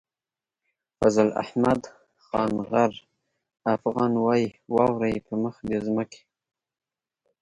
فضل 0.97 1.27
احمد 1.43 1.81
خان 2.25 2.53
غر 2.69 2.93
افغان 3.75 4.13
وايي 4.25 4.47
واورئ 4.73 5.15
په 5.27 5.33
مخ 5.43 5.55
د 5.69 5.71
ځمکې. 5.85 6.21